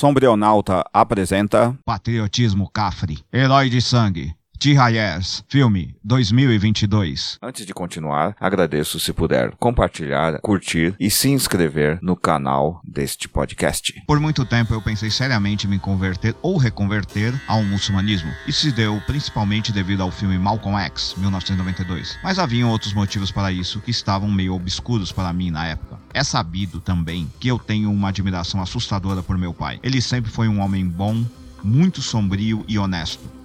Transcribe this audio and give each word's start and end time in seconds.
Sombrionauta 0.00 0.82
apresenta 0.94 1.76
Patriotismo 1.84 2.70
Cafre, 2.70 3.18
Herói 3.30 3.68
de 3.68 3.82
Sangue, 3.82 4.34
T-Hayers, 4.60 5.42
filme 5.48 5.96
2022. 6.04 7.38
Antes 7.40 7.64
de 7.64 7.72
continuar, 7.72 8.36
agradeço 8.38 9.00
se 9.00 9.10
puder 9.10 9.52
compartilhar, 9.52 10.38
curtir 10.42 10.94
e 11.00 11.10
se 11.10 11.30
inscrever 11.30 11.98
no 12.02 12.14
canal 12.14 12.78
deste 12.84 13.26
podcast. 13.26 13.94
Por 14.06 14.20
muito 14.20 14.44
tempo 14.44 14.74
eu 14.74 14.82
pensei 14.82 15.10
seriamente 15.10 15.66
em 15.66 15.70
me 15.70 15.78
converter 15.78 16.36
ou 16.42 16.58
reconverter 16.58 17.32
ao 17.48 17.64
muçulmanismo. 17.64 18.30
Isso 18.46 18.60
se 18.60 18.70
deu 18.70 19.00
principalmente 19.06 19.72
devido 19.72 20.02
ao 20.02 20.10
filme 20.10 20.38
Malcolm 20.38 20.78
X, 20.78 21.14
1992. 21.16 22.18
Mas 22.22 22.38
haviam 22.38 22.68
outros 22.68 22.92
motivos 22.92 23.30
para 23.30 23.50
isso 23.50 23.80
que 23.80 23.90
estavam 23.90 24.30
meio 24.30 24.52
obscuros 24.54 25.10
para 25.10 25.32
mim 25.32 25.50
na 25.50 25.68
época. 25.68 25.98
É 26.12 26.22
sabido 26.22 26.82
também 26.82 27.32
que 27.40 27.48
eu 27.48 27.58
tenho 27.58 27.90
uma 27.90 28.10
admiração 28.10 28.60
assustadora 28.60 29.22
por 29.22 29.38
meu 29.38 29.54
pai. 29.54 29.80
Ele 29.82 30.02
sempre 30.02 30.30
foi 30.30 30.48
um 30.48 30.60
homem 30.60 30.86
bom, 30.86 31.24
muito 31.64 32.02
sombrio 32.02 32.62
e 32.68 32.78
honesto. 32.78 33.39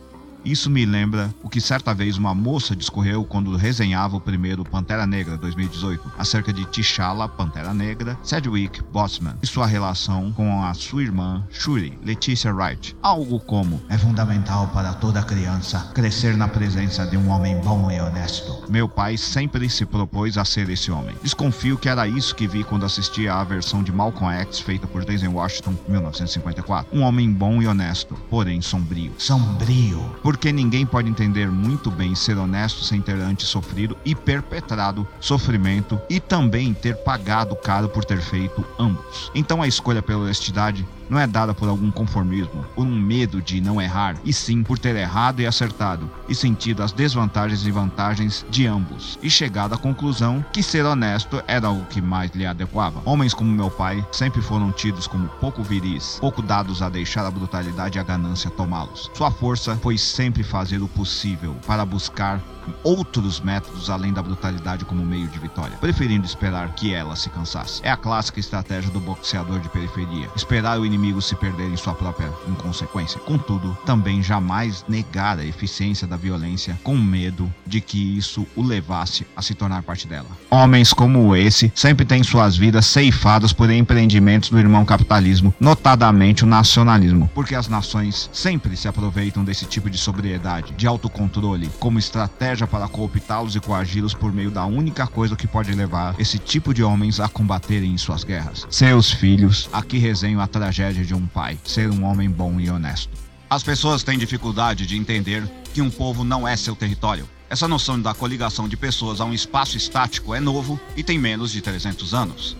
Isso 0.45 0.69
me 0.69 0.85
lembra 0.85 1.33
o 1.41 1.49
que 1.49 1.59
certa 1.59 1.91
vez 1.91 2.17
uma 2.17 2.35
moça 2.35 2.75
discorreu 2.75 3.25
quando 3.25 3.55
resenhava 3.55 4.15
o 4.15 4.21
primeiro 4.21 4.63
Pantera 4.63 5.07
Negra 5.07 5.35
2018, 5.37 6.13
acerca 6.19 6.53
de 6.53 6.63
T'Challa, 6.67 7.27
Pantera 7.27 7.73
Negra, 7.73 8.15
Sedgwick 8.21 8.83
Bossman 8.93 9.33
e 9.41 9.47
sua 9.47 9.65
relação 9.65 10.31
com 10.33 10.63
a 10.63 10.71
sua 10.75 11.01
irmã 11.01 11.43
Shuri, 11.49 11.97
Leticia 12.03 12.53
Wright. 12.53 12.95
Algo 13.01 13.39
como: 13.39 13.81
É 13.89 13.97
fundamental 13.97 14.67
para 14.67 14.93
toda 14.93 15.23
criança 15.23 15.89
crescer 15.95 16.37
na 16.37 16.47
presença 16.47 17.07
de 17.07 17.17
um 17.17 17.29
homem 17.29 17.59
bom 17.61 17.89
e 17.89 17.99
honesto. 17.99 18.65
Meu 18.69 18.87
pai 18.87 19.17
sempre 19.17 19.67
se 19.67 19.83
propôs 19.83 20.37
a 20.37 20.45
ser 20.45 20.69
esse 20.69 20.91
homem. 20.91 21.15
Desconfio 21.23 21.75
que 21.75 21.89
era 21.89 22.07
isso 22.07 22.35
que 22.35 22.47
vi 22.47 22.63
quando 22.63 22.85
assistia 22.85 23.33
à 23.33 23.43
versão 23.43 23.81
de 23.81 23.91
Malcolm 23.91 24.31
X 24.41 24.59
feita 24.59 24.85
por 24.85 25.03
Denzel 25.03 25.33
Washington 25.33 25.75
em 25.87 25.91
1954. 25.91 26.95
Um 26.95 27.01
homem 27.01 27.31
bom 27.31 27.63
e 27.63 27.67
honesto, 27.67 28.13
porém 28.29 28.61
sombrio. 28.61 29.11
Sombrio. 29.17 29.99
Por 30.21 30.34
porque 30.35 30.51
ninguém 30.51 30.85
pode 30.85 31.09
entender 31.09 31.49
muito 31.49 31.89
bem 31.89 32.13
ser 32.13 32.37
honesto 32.37 32.83
sem 32.83 32.99
ter 32.99 33.15
antes 33.15 33.47
sofrido 33.47 33.97
e 34.03 34.13
perpetrado 34.13 35.07
sofrimento 35.17 35.97
e 36.09 36.19
também 36.19 36.73
ter 36.73 36.97
pagado 36.97 37.55
caro 37.55 37.87
por 37.87 38.03
ter 38.03 38.19
feito 38.19 38.65
ambos. 38.77 39.31
Então 39.33 39.61
a 39.61 39.67
escolha 39.67 40.01
pela 40.01 40.23
honestidade 40.23 40.85
não 41.09 41.19
é 41.19 41.27
dada 41.27 41.53
por 41.53 41.69
algum 41.69 41.91
conformismo, 41.91 42.65
por 42.75 42.85
um 42.85 42.99
medo 42.99 43.41
de 43.41 43.61
não 43.61 43.81
errar, 43.81 44.15
e 44.23 44.33
sim 44.33 44.63
por 44.63 44.77
ter 44.77 44.95
errado 44.95 45.39
e 45.39 45.45
acertado, 45.45 46.09
e 46.27 46.35
sentido 46.35 46.83
as 46.83 46.91
desvantagens 46.91 47.65
e 47.65 47.71
vantagens 47.71 48.45
de 48.49 48.65
ambos, 48.67 49.19
e 49.21 49.29
chegado 49.29 49.73
à 49.73 49.77
conclusão 49.77 50.43
que 50.51 50.63
ser 50.63 50.85
honesto 50.85 51.43
era 51.47 51.69
o 51.69 51.85
que 51.85 52.01
mais 52.01 52.31
lhe 52.31 52.45
adequava. 52.45 53.01
Homens 53.05 53.33
como 53.33 53.51
meu 53.51 53.69
pai 53.69 54.05
sempre 54.11 54.41
foram 54.41 54.71
tidos 54.71 55.07
como 55.07 55.27
pouco 55.39 55.63
viris, 55.63 56.17
pouco 56.19 56.41
dados 56.41 56.81
a 56.81 56.89
deixar 56.89 57.25
a 57.25 57.31
brutalidade 57.31 57.97
e 57.97 58.01
a 58.01 58.03
ganância 58.03 58.49
tomá-los. 58.49 59.09
Sua 59.13 59.31
força 59.31 59.75
foi 59.77 59.97
sempre 59.97 60.43
fazer 60.43 60.81
o 60.81 60.87
possível 60.87 61.55
para 61.65 61.85
buscar 61.85 62.41
outros 62.83 63.39
métodos 63.39 63.89
além 63.89 64.11
da 64.11 64.21
brutalidade 64.21 64.85
como 64.85 65.05
meio 65.05 65.27
de 65.27 65.39
vitória, 65.39 65.77
preferindo 65.77 66.25
esperar 66.25 66.73
que 66.73 66.93
ela 66.93 67.15
se 67.15 67.29
cansasse. 67.29 67.79
É 67.83 67.91
a 67.91 67.97
clássica 67.97 68.39
estratégia 68.39 68.89
do 68.91 68.99
boxeador 68.99 69.59
de 69.59 69.69
periferia: 69.69 70.29
esperar 70.35 70.79
o 70.79 70.85
inimigo 70.85 70.94
se 71.21 71.35
perder 71.35 71.69
em 71.69 71.77
sua 71.77 71.93
própria 71.93 72.31
inconsequência. 72.47 73.19
Contudo, 73.19 73.77
também 73.85 74.21
jamais 74.21 74.83
negar 74.87 75.39
a 75.39 75.45
eficiência 75.45 76.07
da 76.07 76.15
violência 76.15 76.77
com 76.83 76.97
medo 76.97 77.51
de 77.65 77.81
que 77.81 78.17
isso 78.17 78.45
o 78.55 78.61
levasse 78.61 79.25
a 79.35 79.41
se 79.41 79.53
tornar 79.53 79.83
parte 79.83 80.07
dela. 80.07 80.27
Homens 80.49 80.93
como 80.93 81.35
esse 81.35 81.71
sempre 81.75 82.05
têm 82.05 82.23
suas 82.23 82.57
vidas 82.57 82.85
ceifadas 82.85 83.51
por 83.53 83.69
empreendimentos 83.69 84.49
do 84.49 84.59
irmão 84.59 84.85
capitalismo, 84.85 85.53
notadamente 85.59 86.43
o 86.43 86.47
nacionalismo, 86.47 87.29
porque 87.33 87.55
as 87.55 87.67
nações 87.67 88.29
sempre 88.31 88.75
se 88.77 88.87
aproveitam 88.87 89.43
desse 89.43 89.65
tipo 89.65 89.89
de 89.89 89.97
sobriedade, 89.97 90.73
de 90.73 90.87
autocontrole, 90.87 91.69
como 91.79 91.99
estratégia 91.99 92.67
para 92.67 92.87
cooptá-los 92.87 93.55
e 93.55 93.59
coagi-los 93.59 94.13
por 94.13 94.31
meio 94.31 94.51
da 94.51 94.65
única 94.65 95.07
coisa 95.07 95.35
que 95.35 95.47
pode 95.47 95.73
levar 95.73 96.15
esse 96.17 96.39
tipo 96.39 96.73
de 96.73 96.83
homens 96.83 97.19
a 97.19 97.27
combaterem 97.27 97.93
em 97.93 97.97
suas 97.97 98.23
guerras. 98.23 98.65
Seus 98.69 99.11
filhos, 99.11 99.69
aqui 99.73 99.97
resenho 99.97 100.39
a 100.39 100.47
tragédia 100.47 100.84
de 100.93 101.13
um 101.13 101.25
pai, 101.25 101.57
ser 101.63 101.89
um 101.89 102.03
homem 102.03 102.29
bom 102.29 102.59
e 102.59 102.69
honesto. 102.69 103.09
As 103.49 103.63
pessoas 103.63 104.03
têm 104.03 104.17
dificuldade 104.17 104.85
de 104.85 104.97
entender 104.97 105.43
que 105.73 105.81
um 105.81 105.89
povo 105.89 106.23
não 106.23 106.47
é 106.47 106.55
seu 106.55 106.75
território. 106.75 107.29
Essa 107.49 107.67
noção 107.67 108.01
da 108.01 108.13
coligação 108.13 108.67
de 108.67 108.75
pessoas 108.75 109.21
a 109.21 109.25
um 109.25 109.33
espaço 109.33 109.77
estático 109.77 110.33
é 110.33 110.39
novo 110.39 110.79
e 110.95 111.03
tem 111.03 111.19
menos 111.19 111.51
de 111.51 111.61
300 111.61 112.13
anos. 112.13 112.57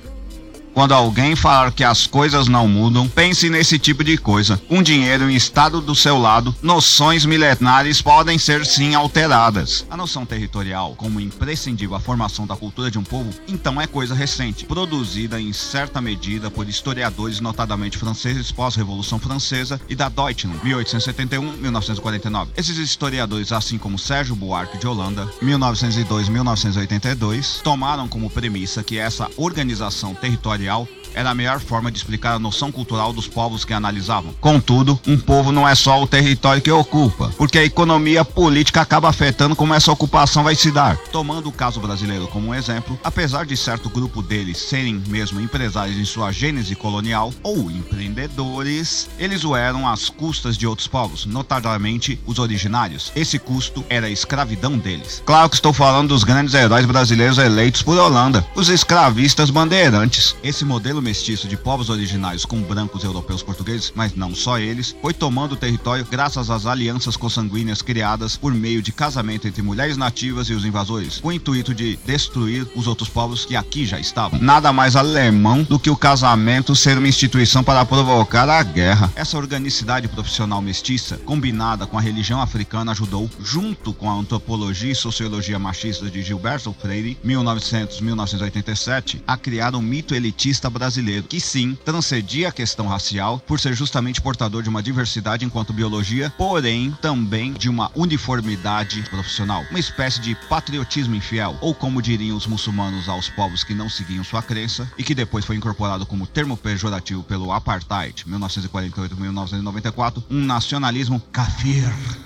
Quando 0.76 0.94
alguém 0.94 1.36
falar 1.38 1.72
que 1.72 1.86
as 1.86 2.06
coisas 2.06 2.50
não 2.50 2.68
mudam, 2.68 3.08
pense 3.08 3.50
nesse 3.50 3.80
tipo 3.80 4.04
de 4.04 4.18
coisa. 4.18 4.62
Com 4.68 4.84
dinheiro 4.84 5.30
em 5.30 5.36
estado 5.36 5.80
do 5.80 5.96
seu 5.96 6.20
lado, 6.20 6.54
noções 6.62 7.24
milenares 7.24 8.02
podem 8.02 8.38
ser 8.38 8.66
sim 8.66 8.94
alteradas. 8.94 9.86
A 9.90 9.96
noção 9.96 10.26
territorial, 10.26 10.94
como 10.98 11.22
imprescindível 11.22 11.96
à 11.96 12.00
formação 12.02 12.46
da 12.46 12.58
cultura 12.58 12.92
de 12.92 13.00
um 13.00 13.06
povo, 13.06 13.30
então 13.48 13.80
é 13.80 13.88
coisa 13.88 14.14
recente, 14.14 14.66
produzida 14.66 15.40
em 15.40 15.54
certa 15.54 16.02
medida 16.02 16.52
por 16.52 16.68
historiadores 16.68 17.40
notadamente 17.40 17.98
franceses 17.98 18.52
pós-Revolução 18.52 19.18
Francesa 19.18 19.80
e 19.88 19.96
da 19.96 20.10
Deutschland, 20.10 20.60
1871-1949. 20.60 22.50
Esses 22.58 22.78
historiadores, 22.78 23.54
assim 23.54 23.78
como 23.78 23.98
Sérgio 23.98 24.36
Buarque 24.36 24.78
de 24.78 24.86
Holanda, 24.86 25.26
1902-1982, 25.42 27.62
tomaram 27.62 28.10
como 28.10 28.30
premissa 28.30 28.84
que 28.84 28.98
essa 28.98 29.30
organização 29.38 30.14
territorial 30.14 30.65
material 30.66 30.88
era 31.16 31.30
a 31.30 31.36
melhor 31.36 31.60
forma 31.60 31.90
de 31.90 31.98
explicar 31.98 32.34
a 32.34 32.40
noção 32.40 32.72
cultural 32.72 33.14
dos 33.14 33.28
povos 33.28 33.64
que 33.64 33.74
analisavam. 33.74 34.34
Contudo, 34.42 35.00
um 35.08 35.18
povo 35.18 35.52
não 35.52 35.68
é 35.68 35.74
só 35.74 36.02
o 36.04 36.08
território 36.08 36.62
que 36.62 36.70
ocupa, 36.70 37.32
porque 37.38 37.58
a 37.58 37.64
economia 37.64 38.26
política 38.26 38.82
acaba 38.82 39.10
afetando 39.10 39.56
como 39.56 39.74
essa 39.74 39.92
ocupação 39.92 40.44
vai 40.44 40.56
se 40.56 40.72
dar. 40.72 40.98
Tomando 41.12 41.48
o 41.48 41.54
caso 41.54 41.80
brasileiro 41.80 42.28
como 42.28 42.50
um 42.50 42.56
exemplo, 42.56 43.00
apesar 43.04 43.46
de 43.46 43.56
certo 43.56 43.90
grupo 43.90 44.22
deles 44.22 44.58
serem 44.58 45.02
mesmo 45.08 45.40
empresários 45.40 45.98
em 45.98 46.06
sua 46.06 46.32
gênese 46.32 46.76
colonial 46.76 47.34
ou 47.42 47.72
empreendedores, 47.72 49.10
eles 49.18 49.46
o 49.46 49.56
eram 49.56 49.88
às 49.88 50.10
custas 50.10 50.58
de 50.58 50.68
outros 50.68 50.88
povos, 50.88 51.26
notadamente 51.26 52.20
os 52.26 52.40
originários. 52.40 53.12
Esse 53.16 53.40
custo 53.40 53.86
era 53.90 54.08
a 54.08 54.12
escravidão 54.12 54.78
deles. 54.78 55.24
Claro 55.26 55.50
que 55.50 55.56
estou 55.56 55.72
falando 55.72 56.10
dos 56.10 56.24
grandes 56.24 56.54
heróis 56.54 56.86
brasileiros 56.86 57.38
eleitos 57.38 57.82
por 57.82 57.98
Holanda, 57.98 58.46
os 58.56 58.68
escravistas 58.68 59.50
bandeirantes. 59.50 60.36
Esse 60.44 60.55
modelo 60.64 61.02
mestiço 61.02 61.48
de 61.48 61.58
povos 61.58 61.90
originários 61.90 62.46
com 62.46 62.62
brancos 62.62 63.04
europeus 63.04 63.44
portugueses, 63.44 63.92
mas 63.96 64.16
não 64.16 64.34
só 64.34 64.58
eles, 64.58 64.96
foi 65.02 65.14
tomando 65.14 65.54
o 65.54 65.58
território 65.58 66.08
graças 66.10 66.50
às 66.50 66.66
alianças 66.66 67.18
consanguíneas 67.18 67.82
criadas 67.82 68.38
por 68.38 68.54
meio 68.54 68.82
de 68.82 68.92
casamento 68.92 69.48
entre 69.48 69.62
mulheres 69.62 69.98
nativas 69.98 70.48
e 70.50 70.54
os 70.54 70.64
invasores, 70.64 71.20
com 71.20 71.28
o 71.30 71.34
intuito 71.34 71.74
de 71.74 71.98
destruir 72.06 72.66
os 72.76 72.88
outros 72.88 73.10
povos 73.10 73.44
que 73.44 73.56
aqui 73.56 73.86
já 73.86 74.00
estavam. 74.00 74.40
Nada 74.40 74.72
mais 74.72 74.96
alemão 74.96 75.64
do 75.64 75.78
que 75.80 75.90
o 75.90 75.98
casamento 75.98 76.76
ser 76.76 76.98
uma 76.98 77.08
instituição 77.08 77.64
para 77.64 77.84
provocar 77.86 78.48
a 78.48 78.62
guerra. 78.64 79.12
Essa 79.16 79.38
organicidade 79.38 80.08
profissional 80.08 80.62
mestiça, 80.62 81.18
combinada 81.26 81.88
com 81.88 81.98
a 81.98 82.02
religião 82.02 82.40
africana, 82.40 82.92
ajudou, 82.92 83.30
junto 83.44 83.94
com 83.94 84.10
a 84.10 84.14
antropologia 84.14 84.92
e 84.92 84.96
sociologia 84.96 85.58
machista 85.58 86.10
de 86.10 86.22
Gilberto 86.22 86.72
Freire, 86.80 87.18
1900-1987, 87.26 89.22
a 89.28 89.36
criar 89.36 89.76
um 89.76 89.82
mito 89.82 90.14
elitista 90.14 90.45
brasileiro 90.70 91.06
brasileiro, 91.06 91.24
que 91.28 91.40
sim 91.40 91.78
transcedia 91.84 92.50
a 92.50 92.52
questão 92.52 92.88
racial 92.88 93.40
por 93.40 93.60
ser 93.60 93.74
justamente 93.74 94.22
portador 94.22 94.62
de 94.64 94.70
uma 94.70 94.84
diversidade 94.84 95.46
enquanto 95.46 95.74
biologia, 95.74 96.32
porém 96.38 96.96
também 97.02 97.54
de 97.54 97.70
uma 97.70 97.92
uniformidade 97.96 99.02
profissional, 99.10 99.64
uma 99.70 99.80
espécie 99.80 100.22
de 100.22 100.36
patriotismo 100.48 101.16
infiel, 101.16 101.58
ou 101.62 101.74
como 101.74 102.02
diriam 102.02 102.38
os 102.38 102.48
muçulmanos 102.48 103.10
aos 103.10 103.30
povos 103.30 103.64
que 103.64 103.74
não 103.74 103.90
seguiam 103.90 104.24
sua 104.24 104.42
crença 104.42 104.90
e 104.98 105.04
que 105.04 105.16
depois 105.16 105.46
foi 105.46 105.56
incorporado 105.56 106.06
como 106.06 106.28
termo 106.28 106.56
pejorativo 106.56 107.24
pelo 107.24 107.52
apartheid, 107.52 108.26
1948-1994, 108.26 110.24
um 110.30 110.46
nacionalismo 110.46 111.20
kafir 111.32 111.84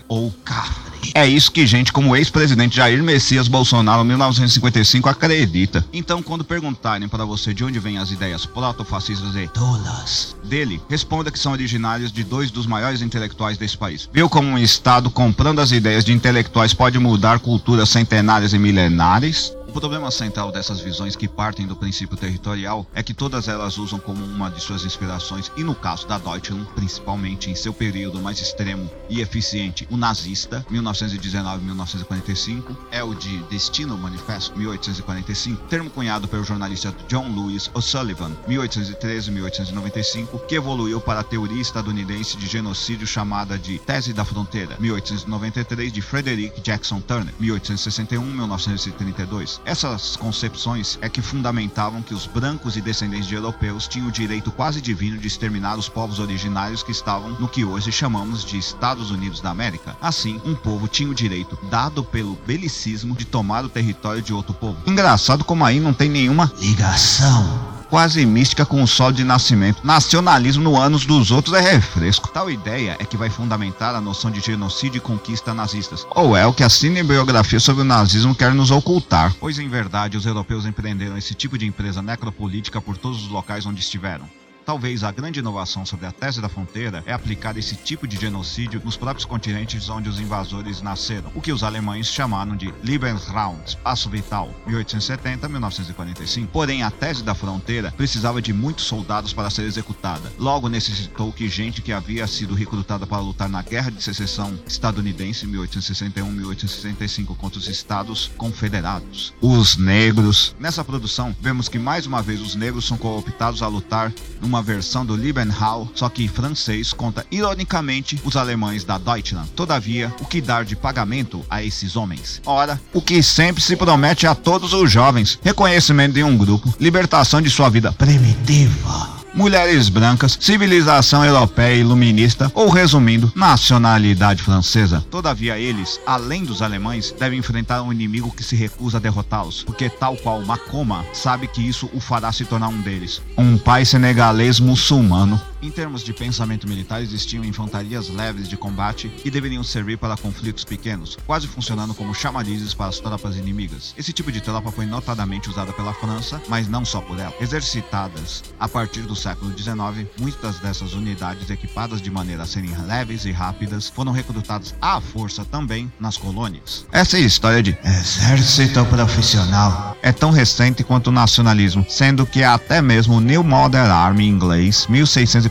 ou 0.08 0.32
kafri. 0.44 0.89
É 1.14 1.28
isso 1.28 1.52
que 1.52 1.66
gente 1.66 1.92
como 1.92 2.12
o 2.12 2.16
ex-presidente 2.16 2.76
Jair 2.78 3.04
Messias 3.04 3.48
Bolsonaro, 3.48 4.04
1955, 4.04 5.10
acredita. 5.10 5.86
Então, 5.92 6.22
quando 6.22 6.44
perguntarem 6.44 7.08
para 7.08 7.26
você 7.26 7.54
de 7.54 7.64
onde 7.64 7.80
vêm 7.80 7.98
as 7.98 8.12
ideias 8.12 8.46
protofascistas 8.46 9.36
e 9.36 9.48
tolas 9.48 10.36
dele, 10.44 10.82
responda 10.90 11.32
que 11.32 11.40
são 11.40 11.52
originários 11.52 12.12
de 12.12 12.24
dois 12.24 12.52
dos 12.52 12.66
maiores 12.66 13.02
intelectuais 13.02 13.58
desse 13.58 13.78
país. 13.78 14.10
Viu 14.12 14.30
como 14.30 14.50
um 14.50 14.58
Estado 14.58 15.10
comprando 15.10 15.60
as 15.60 15.72
ideias 15.72 16.04
de 16.06 16.14
intelectuais 16.14 16.74
pode 16.74 17.00
mudar 17.00 17.40
culturas 17.40 17.90
centenárias 17.90 18.54
e 18.54 18.60
milenares? 18.60 19.54
O 19.70 19.80
problema 19.80 20.10
central 20.10 20.52
dessas 20.52 20.80
visões 20.80 21.16
que 21.16 21.28
partem 21.28 21.68
do 21.68 21.76
princípio 21.76 22.18
territorial 22.18 22.88
é 22.92 23.04
que 23.04 23.14
todas 23.14 23.48
elas 23.48 23.78
usam 23.78 24.00
como 24.00 24.26
uma 24.26 24.50
de 24.50 24.60
suas 24.60 24.84
inspirações, 24.84 25.52
e 25.56 25.64
no 25.64 25.76
caso 25.76 26.08
da 26.08 26.18
Deutschland, 26.18 26.68
principalmente 26.74 27.52
em 27.52 27.56
seu 27.56 27.72
período 27.72 28.20
mais 28.20 28.42
extremo 28.42 28.90
e 29.08 29.22
eficiente, 29.22 29.88
o 29.92 29.96
nazista, 29.96 30.66
1919-1945, 30.72 32.76
é 32.90 33.04
o 33.04 33.14
de 33.14 33.38
Destino 33.44 33.96
Manifesto, 33.96 34.58
1845, 34.58 35.68
termo 35.68 35.92
cunhado 35.92 36.28
pelo 36.28 36.44
jornalista 36.44 36.92
John 37.08 37.32
Lewis 37.36 37.70
O'Sullivan, 37.76 38.32
1813-1895, 38.48 40.48
que 40.48 40.56
evoluiu 40.56 41.00
para 41.00 41.20
a 41.20 41.24
teoria 41.24 41.62
estadunidense 41.62 42.38
de 42.38 42.48
genocídio 42.48 43.06
chamada 43.06 43.56
de 43.56 43.78
Tese 43.78 44.14
da 44.14 44.26
Fronteira, 44.26 44.76
1893, 44.80 45.94
de 45.94 46.02
Frederick 46.02 46.60
Jackson 46.62 47.00
Turner, 47.02 47.36
1861-1932. 47.40 49.59
Essas 49.66 50.16
concepções 50.16 50.98
é 51.02 51.10
que 51.10 51.22
fundamentavam 51.22 52.02
que 52.02 52.14
os 52.14 52.26
brancos 52.26 52.76
e 52.78 52.82
descendentes 52.82 53.28
de 53.28 53.36
europeus 53.36 53.88
tinham 53.88 54.08
o 54.08 54.12
direito 54.12 54.52
quase 54.52 54.82
divino 54.82 55.18
de 55.18 55.28
exterminar 55.28 55.78
os 55.78 55.90
povos 55.90 56.20
originários 56.20 56.84
que 56.84 56.92
estavam 56.92 57.32
no 57.32 57.48
que 57.48 57.64
hoje 57.64 57.92
chamamos 57.92 58.44
de 58.44 58.58
Estados 58.58 59.12
Unidos 59.12 59.42
da 59.42 59.50
América. 59.50 59.96
Assim, 60.02 60.42
um 60.46 60.56
povo 60.56 60.88
tinha 60.88 61.10
o 61.10 61.16
direito, 61.16 61.58
dado 61.70 62.04
pelo 62.04 62.36
belicismo, 62.48 63.16
de 63.16 63.26
tomar 63.26 63.64
o 63.64 63.70
território 63.70 64.22
de 64.22 64.34
outro 64.34 64.54
povo. 64.54 64.78
Engraçado 64.86 65.44
como 65.44 65.66
aí 65.66 65.80
não 65.80 65.94
tem 65.94 66.10
nenhuma 66.10 66.52
ligação 66.60 67.69
quase 67.90 68.26
mística 68.26 68.66
com 68.66 68.84
o 68.84 68.88
sol 68.88 69.12
de 69.12 69.24
nascimento. 69.24 69.86
Nacionalismo 69.86 70.64
no 70.64 70.78
anos 70.78 71.06
dos 71.06 71.32
outros 71.32 71.56
é 71.56 71.60
refresco. 71.60 72.30
Tal 72.30 72.50
ideia 72.50 72.96
é 73.00 73.06
que 73.06 73.18
vai 73.18 73.30
fundamentar 73.30 73.96
a 73.96 74.02
noção 74.02 74.30
de 74.30 74.40
genocídio 74.40 74.98
e 74.98 75.02
conquista 75.02 75.54
nazistas. 75.54 76.06
Ou 76.12 76.38
é 76.38 76.46
o 76.46 76.54
que 76.54 76.64
a 76.64 76.70
cinebiografia 76.70 77.60
sobre 77.60 77.82
o 77.82 77.86
nazismo 77.86 78.36
quer 78.36 78.54
nos 78.54 78.72
ocultar. 78.72 79.34
Pois 79.40 79.58
em 79.60 79.68
verdade, 79.68 80.18
os 80.18 80.26
europeus 80.26 80.66
empreenderam 80.66 81.18
esse 81.18 81.34
tipo 81.34 81.58
de 81.58 81.66
empresa 81.66 82.02
necropolítica 82.02 82.80
por 82.80 82.98
todos 82.98 83.24
os 83.24 83.30
locais 83.30 83.66
onde 83.66 83.82
estiveram. 83.82 84.26
Talvez 84.70 85.04
a 85.04 85.12
grande 85.12 85.40
inovação 85.40 85.84
sobre 85.84 86.06
a 86.06 86.12
tese 86.12 86.40
da 86.40 86.48
fronteira 86.48 87.02
é 87.08 87.12
aplicar 87.12 87.58
esse 87.58 87.76
tipo 87.76 88.08
de 88.08 88.16
genocídio 88.16 88.80
nos 88.86 88.96
próprios 88.96 89.26
continentes 89.26 89.90
onde 89.90 90.08
os 90.08 90.20
invasores 90.20 90.80
nasceram, 90.84 91.32
o 91.34 91.42
que 91.42 91.52
os 91.52 91.64
alemães 91.64 92.06
chamaram 92.06 92.56
de 92.56 92.72
Lebensraum, 92.84 93.58
espaço 93.66 94.12
vital, 94.12 94.54
1870-1945. 94.68 96.50
Porém, 96.54 96.84
a 96.84 96.92
tese 96.92 97.24
da 97.24 97.34
fronteira 97.34 97.92
precisava 97.98 98.40
de 98.44 98.54
muitos 98.54 98.86
soldados 98.86 99.34
para 99.34 99.50
ser 99.50 99.64
executada. 99.64 100.32
Logo 100.38 100.70
necessitou 100.70 101.34
que 101.34 101.50
gente 101.50 101.82
que 101.82 101.92
havia 101.92 102.28
sido 102.28 102.54
recrutada 102.54 103.08
para 103.08 103.24
lutar 103.24 103.50
na 103.50 103.64
Guerra 103.64 103.90
de 103.90 104.04
Secessão 104.04 104.54
estadunidense 104.68 105.48
1861-1865 105.48 107.36
contra 107.36 107.58
os 107.58 107.68
Estados 107.68 108.30
Confederados, 108.38 109.34
os 109.42 109.78
negros. 109.78 110.56
Nessa 110.60 110.86
produção, 110.86 111.36
vemos 111.42 111.68
que 111.68 111.80
mais 111.80 112.06
uma 112.06 112.22
vez 112.22 112.40
os 112.40 112.54
negros 112.54 112.86
são 112.86 113.00
cooptados 113.00 113.64
a 113.64 113.68
lutar 113.68 114.14
numa 114.40 114.59
uma 114.60 114.64
versão 114.64 115.06
do 115.06 115.16
Liebenhall, 115.16 115.90
só 115.96 116.10
que 116.10 116.24
em 116.24 116.28
francês, 116.28 116.92
conta 116.92 117.26
ironicamente 117.32 118.20
os 118.26 118.36
alemães 118.36 118.84
da 118.84 118.98
Deutschland. 118.98 119.50
Todavia, 119.56 120.14
o 120.20 120.26
que 120.26 120.42
dar 120.42 120.66
de 120.66 120.76
pagamento 120.76 121.46
a 121.50 121.64
esses 121.64 121.96
homens? 121.96 122.42
Ora, 122.46 122.80
o 122.94 123.02
que 123.02 123.24
sempre 123.24 123.64
se 123.64 123.78
promete 123.78 124.28
a 124.28 124.36
todos 124.36 124.74
os 124.74 124.92
jovens: 124.92 125.40
reconhecimento 125.42 126.14
de 126.14 126.24
um 126.24 126.38
grupo, 126.38 126.74
libertação 126.80 127.42
de 127.42 127.50
sua 127.50 127.70
vida 127.70 127.94
primitiva 127.94 129.19
mulheres 129.34 129.90
brancas, 129.90 130.38
civilização 130.40 131.24
europeia 131.24 131.76
iluminista 131.76 132.52
ou, 132.54 132.70
resumindo, 132.70 133.32
nacionalidade 133.36 134.44
francesa. 134.44 135.04
Todavia, 135.10 135.58
eles, 135.58 136.00
além 136.06 136.44
dos 136.44 136.62
alemães, 136.62 137.14
devem 137.18 137.40
enfrentar 137.40 137.82
um 137.82 137.92
inimigo 137.92 138.34
que 138.36 138.44
se 138.44 138.56
recusa 138.56 138.98
a 138.98 139.02
derrotá-los, 139.02 139.64
porque, 139.64 139.90
tal 139.90 140.16
qual 140.18 140.42
Macoma, 140.42 141.06
sabe 141.14 141.48
que 141.48 141.68
isso 141.68 141.90
o 141.94 142.00
fará 142.00 142.32
se 142.32 142.46
tornar 142.46 142.70
um 142.70 142.82
deles. 142.82 143.22
Um 143.38 143.58
pai 143.58 143.86
senegalês 143.86 144.60
muçulmano 144.60 145.40
em 145.62 145.70
termos 145.72 146.04
de 146.04 146.14
pensamento 146.14 146.68
militar, 146.68 147.02
existiam 147.02 147.44
infantarias 147.44 148.10
leves 148.10 148.48
de 148.48 148.56
combate 148.56 149.10
que 149.10 149.30
deveriam 149.30 149.64
servir 149.64 149.98
para 149.98 150.18
conflitos 150.18 150.64
pequenos, 150.64 151.18
quase 151.26 151.48
funcionando 151.48 151.94
como 151.94 152.14
chamarizes 152.14 152.74
para 152.74 152.88
as 152.88 153.00
tropas 153.00 153.36
inimigas. 153.36 153.94
Esse 153.98 154.14
tipo 154.14 154.32
de 154.32 154.42
tropa 154.42 154.72
foi 154.72 154.86
notadamente 154.86 155.50
usada 155.50 155.74
pela 155.74 155.94
França, 155.94 156.42
mas 156.48 156.68
não 156.68 156.86
só 156.86 157.02
por 157.02 157.20
ela. 157.20 157.34
Exercitadas 157.40 158.44
a 158.60 158.68
partir 158.68 159.02
do 159.02 159.16
século 159.16 159.56
XIX, 159.58 160.08
muitas 160.18 160.60
dessas 160.60 160.94
unidades 160.94 161.50
equipadas 161.50 162.02
de 162.02 162.10
maneira 162.10 162.44
a 162.44 162.48
serem 162.48 162.76
leves 162.86 163.26
e 163.26 163.32
rápidas 163.32 163.90
foram 163.90 164.12
recrutadas 164.12 164.76
à 164.82 165.02
força 165.02 165.44
também 165.46 165.92
nas 166.00 166.18
colônias. 166.18 166.86
Essa 166.92 167.20
história 167.20 167.62
de 167.62 167.78
exército 167.84 168.86
profissional 168.86 169.89
é 170.02 170.12
tão 170.12 170.32
recente 170.32 170.84
quanto 170.84 171.08
o 171.08 171.12
nacionalismo, 171.12 171.86
sendo 171.90 172.26
que 172.26 172.44
até 172.44 172.82
mesmo 172.82 173.16
o 173.16 173.22
New 173.22 173.44
Modern 173.44 173.90
Army 173.90 174.28
inglês, 174.28 174.88
1600 174.88 175.50